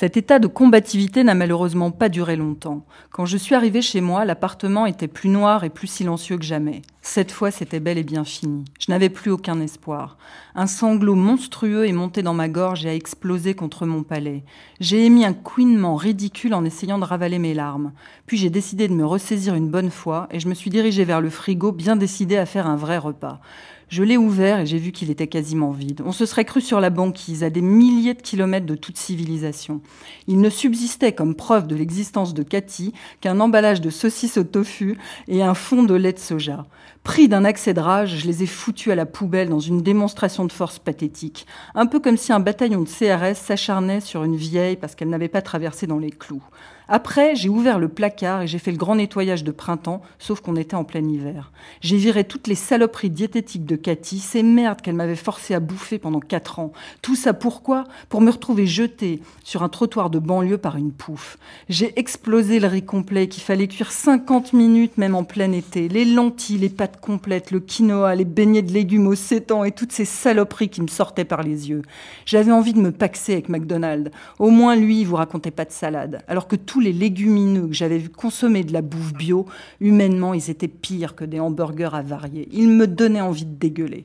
Cet 0.00 0.16
état 0.16 0.38
de 0.38 0.46
combativité 0.46 1.24
n'a 1.24 1.34
malheureusement 1.34 1.90
pas 1.90 2.08
duré 2.08 2.34
longtemps. 2.34 2.86
Quand 3.10 3.26
je 3.26 3.36
suis 3.36 3.54
arrivée 3.54 3.82
chez 3.82 4.00
moi, 4.00 4.24
l'appartement 4.24 4.86
était 4.86 5.08
plus 5.08 5.28
noir 5.28 5.62
et 5.62 5.68
plus 5.68 5.88
silencieux 5.88 6.38
que 6.38 6.42
jamais. 6.42 6.80
Cette 7.02 7.30
fois, 7.30 7.50
c'était 7.50 7.80
bel 7.80 7.98
et 7.98 8.02
bien 8.02 8.24
fini. 8.24 8.64
Je 8.78 8.90
n'avais 8.90 9.10
plus 9.10 9.30
aucun 9.30 9.60
espoir. 9.60 10.16
Un 10.54 10.66
sanglot 10.66 11.16
monstrueux 11.16 11.86
est 11.86 11.92
monté 11.92 12.22
dans 12.22 12.32
ma 12.32 12.48
gorge 12.48 12.86
et 12.86 12.88
a 12.88 12.94
explosé 12.94 13.52
contre 13.52 13.84
mon 13.84 14.02
palais. 14.02 14.42
J'ai 14.80 15.04
émis 15.04 15.26
un 15.26 15.34
couinement 15.34 15.96
ridicule 15.96 16.54
en 16.54 16.64
essayant 16.64 16.98
de 16.98 17.04
ravaler 17.04 17.38
mes 17.38 17.52
larmes. 17.52 17.92
Puis 18.24 18.38
j'ai 18.38 18.48
décidé 18.48 18.88
de 18.88 18.94
me 18.94 19.04
ressaisir 19.04 19.54
une 19.54 19.68
bonne 19.68 19.90
fois 19.90 20.28
et 20.30 20.40
je 20.40 20.48
me 20.48 20.54
suis 20.54 20.70
dirigée 20.70 21.04
vers 21.04 21.20
le 21.20 21.28
frigo, 21.28 21.72
bien 21.72 21.96
décidée 21.96 22.38
à 22.38 22.46
faire 22.46 22.66
un 22.66 22.76
vrai 22.76 22.96
repas. 22.96 23.38
Je 23.90 24.04
l'ai 24.04 24.16
ouvert 24.16 24.60
et 24.60 24.66
j'ai 24.66 24.78
vu 24.78 24.92
qu'il 24.92 25.10
était 25.10 25.26
quasiment 25.26 25.72
vide. 25.72 26.00
On 26.06 26.12
se 26.12 26.24
serait 26.24 26.44
cru 26.44 26.60
sur 26.60 26.78
la 26.78 26.90
banquise, 26.90 27.42
à 27.42 27.50
des 27.50 27.60
milliers 27.60 28.14
de 28.14 28.22
kilomètres 28.22 28.64
de 28.64 28.76
toute 28.76 28.96
civilisation. 28.96 29.80
Il 30.28 30.40
ne 30.40 30.48
subsistait 30.48 31.10
comme 31.10 31.34
preuve 31.34 31.66
de 31.66 31.74
l'existence 31.74 32.32
de 32.32 32.44
Cathy 32.44 32.92
qu'un 33.20 33.40
emballage 33.40 33.80
de 33.80 33.90
saucisses 33.90 34.36
au 34.36 34.44
tofu 34.44 34.96
et 35.26 35.42
un 35.42 35.54
fond 35.54 35.82
de 35.82 35.94
lait 35.94 36.12
de 36.12 36.20
soja. 36.20 36.66
Pris 37.02 37.26
d'un 37.26 37.44
accès 37.44 37.74
de 37.74 37.80
rage, 37.80 38.18
je 38.18 38.26
les 38.28 38.44
ai 38.44 38.46
foutus 38.46 38.92
à 38.92 38.94
la 38.94 39.06
poubelle 39.06 39.48
dans 39.48 39.58
une 39.58 39.82
démonstration 39.82 40.44
de 40.44 40.52
force 40.52 40.78
pathétique. 40.78 41.44
Un 41.74 41.86
peu 41.86 41.98
comme 41.98 42.16
si 42.16 42.32
un 42.32 42.38
bataillon 42.38 42.82
de 42.82 42.88
CRS 42.88 43.38
s'acharnait 43.38 44.00
sur 44.00 44.22
une 44.22 44.36
vieille 44.36 44.76
parce 44.76 44.94
qu'elle 44.94 45.08
n'avait 45.08 45.26
pas 45.26 45.42
traversé 45.42 45.88
dans 45.88 45.98
les 45.98 46.10
clous. 46.10 46.44
Après, 46.92 47.36
j'ai 47.36 47.48
ouvert 47.48 47.78
le 47.78 47.88
placard 47.88 48.42
et 48.42 48.46
j'ai 48.48 48.58
fait 48.58 48.72
le 48.72 48.76
grand 48.76 48.96
nettoyage 48.96 49.44
de 49.44 49.52
printemps, 49.52 50.02
sauf 50.18 50.40
qu'on 50.40 50.56
était 50.56 50.74
en 50.74 50.82
plein 50.82 51.08
hiver. 51.08 51.52
J'ai 51.80 51.96
viré 51.96 52.24
toutes 52.24 52.48
les 52.48 52.56
saloperies 52.56 53.10
diététiques 53.10 53.64
de 53.64 53.76
Cathy, 53.80 54.18
ces 54.18 54.42
merdes 54.42 54.80
qu'elle 54.80 54.94
m'avait 54.94 55.16
forcé 55.16 55.54
à 55.54 55.60
bouffer 55.60 55.98
pendant 55.98 56.20
quatre 56.20 56.58
ans. 56.58 56.72
Tout 57.02 57.16
ça 57.16 57.32
pourquoi? 57.32 57.84
Pour 58.08 58.20
me 58.20 58.30
retrouver 58.30 58.66
jetée 58.66 59.20
sur 59.44 59.62
un 59.62 59.68
trottoir 59.68 60.10
de 60.10 60.18
banlieue 60.18 60.58
par 60.58 60.76
une 60.76 60.92
pouffe. 60.92 61.38
J'ai 61.68 61.98
explosé 61.98 62.60
le 62.60 62.68
riz 62.68 62.84
complet 62.84 63.28
qu'il 63.28 63.42
fallait 63.42 63.68
cuire 63.68 63.92
50 63.92 64.52
minutes 64.52 64.98
même 64.98 65.14
en 65.14 65.24
plein 65.24 65.52
été, 65.52 65.88
les 65.88 66.04
lentilles, 66.04 66.58
les 66.58 66.68
pâtes 66.68 67.00
complètes, 67.00 67.50
le 67.50 67.60
quinoa, 67.60 68.14
les 68.14 68.24
beignets 68.24 68.62
de 68.62 68.72
légumes 68.72 69.06
au 69.06 69.14
sétan 69.14 69.64
et 69.64 69.72
toutes 69.72 69.92
ces 69.92 70.04
saloperies 70.04 70.68
qui 70.68 70.82
me 70.82 70.88
sortaient 70.88 71.24
par 71.24 71.42
les 71.42 71.68
yeux. 71.70 71.82
J'avais 72.26 72.52
envie 72.52 72.74
de 72.74 72.80
me 72.80 72.92
paxer 72.92 73.32
avec 73.32 73.48
McDonald's. 73.48 74.10
Au 74.38 74.50
moins 74.50 74.76
lui, 74.76 75.00
il 75.00 75.06
vous 75.06 75.16
racontait 75.16 75.50
pas 75.50 75.64
de 75.64 75.72
salade. 75.72 76.22
Alors 76.28 76.48
que 76.48 76.56
tout 76.56 76.80
les 76.80 76.92
légumineux 76.92 77.68
que 77.68 77.74
j'avais 77.74 77.98
vu 77.98 78.08
consommer 78.08 78.64
de 78.64 78.72
la 78.72 78.82
bouffe 78.82 79.12
bio, 79.14 79.46
humainement, 79.80 80.34
ils 80.34 80.50
étaient 80.50 80.68
pires 80.68 81.14
que 81.14 81.24
des 81.24 81.40
hamburgers 81.40 81.94
avariés. 81.94 82.48
Ils 82.52 82.68
me 82.68 82.86
donnaient 82.86 83.20
envie 83.20 83.46
de 83.46 83.54
dégueuler. 83.70 84.04